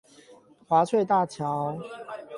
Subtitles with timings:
[0.67, 1.77] 華翠大橋